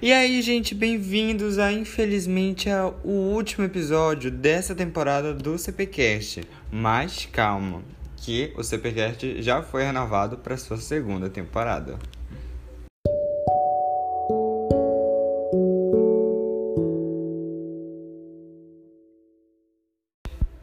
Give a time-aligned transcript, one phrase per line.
[0.00, 6.42] E aí, gente, bem-vindos a infelizmente ao último episódio dessa temporada do CPcast.
[6.70, 7.82] Mas calma,
[8.16, 11.98] que o CPcast já foi renovado para sua segunda temporada.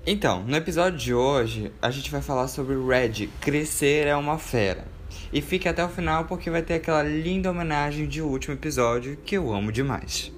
[0.06, 4.99] Então, no episódio de hoje, a gente vai falar sobre Red, Crescer é uma Fera.
[5.32, 9.36] E fique até o final porque vai ter aquela linda homenagem de último episódio que
[9.36, 10.32] eu amo demais.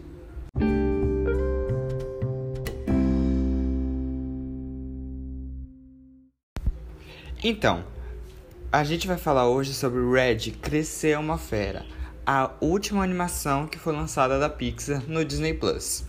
[7.43, 7.83] Então,
[8.71, 11.85] a gente vai falar hoje sobre Red Crescer uma Fera,
[12.25, 16.05] a última animação que foi lançada da Pixar no Disney Plus.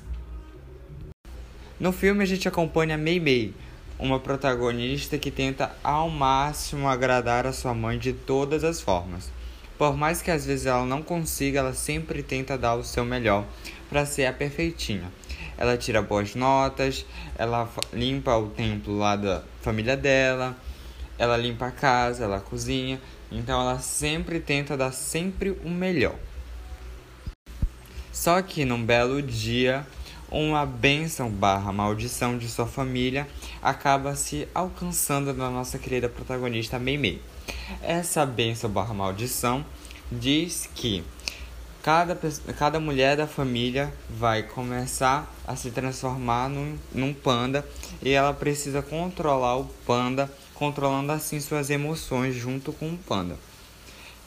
[1.81, 3.55] No filme a gente acompanha Mei Mei,
[3.99, 9.31] uma protagonista que tenta ao máximo agradar a sua mãe de todas as formas.
[9.79, 13.45] Por mais que às vezes ela não consiga, ela sempre tenta dar o seu melhor
[13.89, 15.11] para ser a perfeitinha.
[15.59, 17.05] Ela tira boas notas,
[17.37, 20.57] ela limpa o templo lá da família dela,
[21.19, 23.01] ela limpa a casa, ela cozinha,
[23.31, 26.17] então ela sempre tenta dar sempre o melhor.
[28.13, 29.87] Só que num belo dia,
[30.33, 33.29] uma bênção barra maldição de sua família
[33.63, 37.21] acaba se alcançando na nossa querida protagonista Meimei.
[37.83, 39.63] Essa bênção barra maldição
[40.11, 41.05] diz que
[41.83, 42.19] cada,
[42.59, 47.67] cada mulher da família vai começar a se transformar num, num panda
[48.01, 53.37] e ela precisa controlar o panda, controlando assim suas emoções junto com o panda.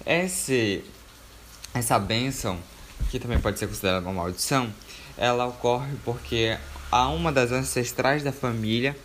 [0.05, 0.83] Esse,
[1.73, 2.59] essa bênção,
[3.09, 4.73] que também pode ser considerada uma maldição,
[5.17, 6.57] ela ocorre porque
[6.91, 8.95] a uma das ancestrais da família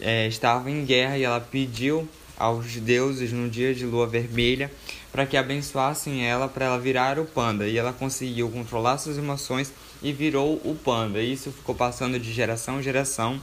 [0.00, 4.70] é, estava em guerra e ela pediu aos deuses no dia de lua vermelha
[5.12, 9.72] para que abençoassem ela para ela virar o panda e ela conseguiu controlar suas emoções
[10.02, 11.20] e virou o panda.
[11.20, 13.40] E isso ficou passando de geração em geração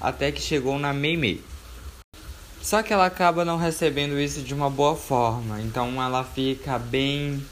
[0.00, 1.42] até que chegou na Mei Mei.
[2.62, 7.42] Só que ela acaba não recebendo isso de uma boa forma, então ela fica bem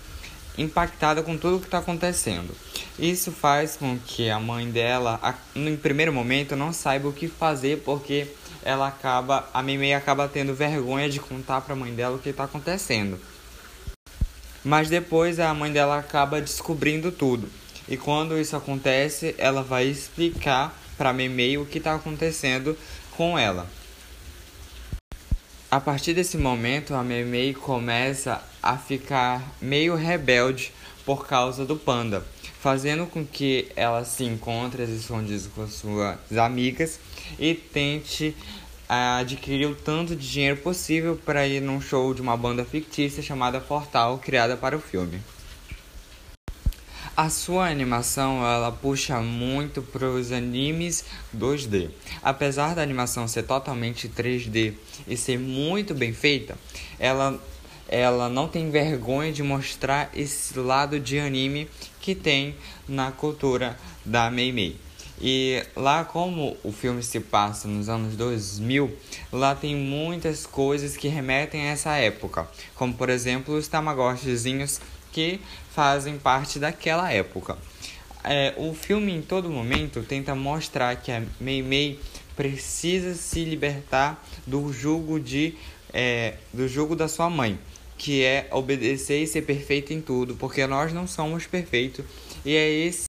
[0.58, 2.54] impactada com tudo o que está acontecendo.
[2.98, 5.20] Isso faz com que a mãe dela,
[5.54, 8.26] no primeiro momento, não saiba o que fazer porque
[8.62, 12.30] ela acaba, a Mimei acaba tendo vergonha de contar para a mãe dela o que
[12.30, 13.18] está acontecendo.
[14.64, 17.48] Mas depois a mãe dela acaba descobrindo tudo.
[17.88, 22.76] E quando isso acontece, ela vai explicar para a Mimei o que está acontecendo
[23.12, 23.68] com ela.
[25.70, 30.72] A partir desse momento, a Mimei começa a ficar meio rebelde
[31.04, 32.24] por causa do panda
[32.66, 36.98] fazendo com que ela se encontre às escondidas com suas amigas
[37.38, 38.34] e tente
[38.90, 43.22] uh, adquirir o tanto de dinheiro possível para ir num show de uma banda fictícia
[43.22, 45.20] chamada Portal, criada para o filme.
[47.16, 51.02] A sua animação ela puxa muito para os animes
[51.34, 51.88] 2D.
[52.22, 54.74] Apesar da animação ser totalmente 3D
[55.08, 56.58] e ser muito bem feita,
[56.98, 57.42] ela
[57.88, 61.70] ela não tem vergonha de mostrar esse lado de anime
[62.02, 62.54] que tem
[62.86, 64.76] na cultura da Meimei.
[65.18, 68.94] E lá, como o filme se passa nos anos 2000,
[69.32, 74.80] lá tem muitas coisas que remetem a essa época, como por exemplo os tamagotchizinhos
[75.16, 75.40] que
[75.70, 77.56] fazem parte daquela época.
[78.22, 81.98] É, o filme em todo momento tenta mostrar que a Meimei
[82.36, 85.54] precisa se libertar do jugo de
[85.90, 87.58] é, do jugo da sua mãe
[87.96, 92.04] que é obedecer e ser perfeito em tudo, porque nós não somos perfeitos
[92.44, 93.06] e é esse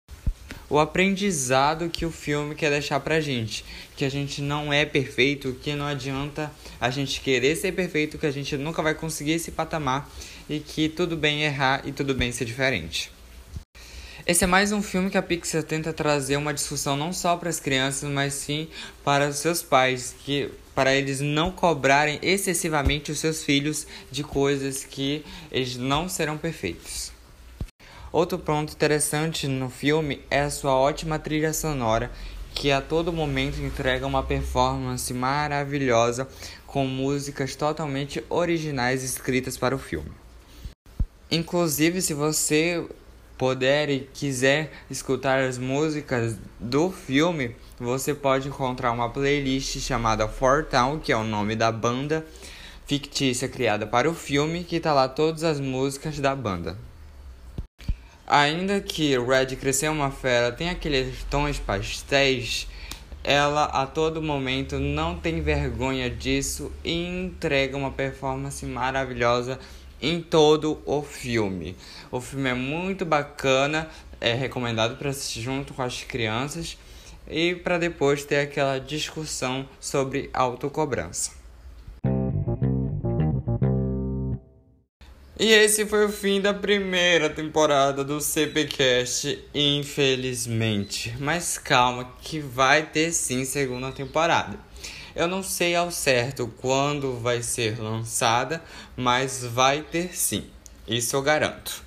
[0.69, 3.63] o aprendizado que o filme quer deixar pra gente,
[3.95, 8.25] que a gente não é perfeito, que não adianta a gente querer ser perfeito, que
[8.25, 10.09] a gente nunca vai conseguir esse patamar
[10.49, 13.11] e que tudo bem errar e tudo bem ser diferente.
[14.25, 17.49] Esse é mais um filme que a Pixar tenta trazer uma discussão não só para
[17.49, 18.67] as crianças, mas sim
[19.01, 24.83] para os seus pais, que para eles não cobrarem excessivamente os seus filhos de coisas
[24.83, 27.16] que eles não serão perfeitos.
[28.17, 32.09] Outro ponto interessante no filme é a sua ótima trilha sonora,
[32.55, 36.27] que a todo momento entrega uma performance maravilhosa
[36.65, 40.09] com músicas totalmente originais escritas para o filme.
[41.29, 42.83] Inclusive, se você
[43.37, 50.97] puder e quiser escutar as músicas do filme, você pode encontrar uma playlist chamada Fortown,
[50.97, 52.25] que é o nome da banda
[52.87, 56.75] fictícia criada para o filme, que está lá todas as músicas da banda.
[58.29, 62.67] Ainda que Red Crescer uma Fera tem aqueles tons pastéis,
[63.23, 69.57] ela a todo momento não tem vergonha disso e entrega uma performance maravilhosa
[70.01, 71.73] em todo o filme.
[72.11, 73.89] O filme é muito bacana,
[74.19, 76.77] é recomendado para assistir junto com as crianças
[77.29, 81.36] e para depois ter aquela discussão sobre autocobrança.
[85.39, 91.15] E esse foi o fim da primeira temporada do CPcast, infelizmente.
[91.19, 94.57] Mas calma, que vai ter sim segunda temporada.
[95.15, 98.63] Eu não sei ao certo quando vai ser lançada,
[98.95, 100.43] mas vai ter sim.
[100.87, 101.85] Isso eu garanto.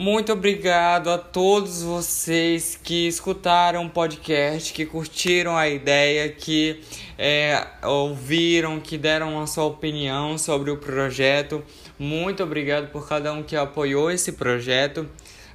[0.00, 6.80] Muito obrigado a todos vocês que escutaram o podcast, que curtiram a ideia, que
[7.18, 11.64] é, ouviram, que deram a sua opinião sobre o projeto.
[11.98, 15.08] Muito obrigado por cada um que apoiou esse projeto.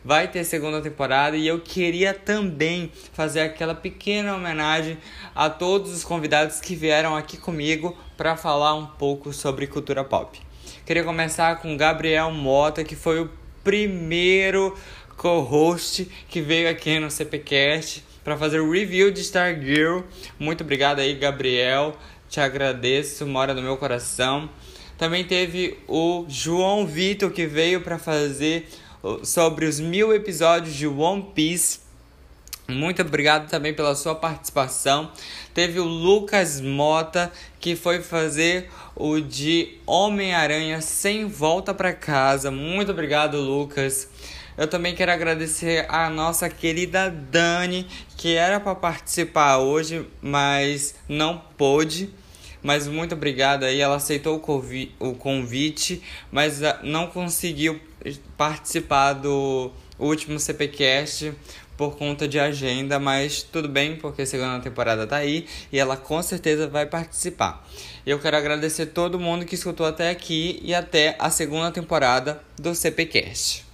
[0.03, 4.97] Vai ter segunda temporada e eu queria também fazer aquela pequena homenagem
[5.33, 10.37] a todos os convidados que vieram aqui comigo para falar um pouco sobre cultura pop.
[10.85, 13.29] Queria começar com Gabriel Mota, que foi o
[13.63, 14.77] primeiro
[15.15, 20.01] co-host que veio aqui no CPcast para fazer o review de Stargirl.
[20.37, 21.95] Muito obrigado aí, Gabriel.
[22.29, 24.49] Te agradeço, mora no meu coração.
[24.97, 28.69] Também teve o João Vitor que veio para fazer
[29.23, 31.79] sobre os mil episódios de One Piece.
[32.67, 35.11] Muito obrigado também pela sua participação.
[35.53, 42.49] Teve o Lucas Mota que foi fazer o de Homem-Aranha sem volta para casa.
[42.49, 44.07] Muito obrigado, Lucas.
[44.55, 51.41] Eu também quero agradecer a nossa querida Dani, que era para participar hoje, mas não
[51.57, 52.09] pôde.
[52.63, 54.41] Mas muito obrigado aí, ela aceitou
[54.99, 56.01] o convite,
[56.31, 57.79] mas ah, não conseguiu
[58.37, 59.69] participar do
[59.99, 61.33] último CPcast
[61.77, 65.97] por conta de agenda, mas tudo bem, porque a segunda temporada tá aí e ela
[65.97, 67.67] com certeza vai participar.
[68.05, 72.73] Eu quero agradecer todo mundo que escutou até aqui e até a segunda temporada do
[72.73, 73.72] CPcast.